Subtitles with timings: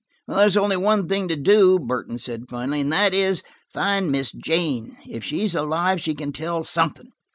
[0.27, 4.97] "There's only one thing to do," Burton said finally, "and that is, find Miss Jane.
[5.07, 7.11] If she's alive, she can tell something.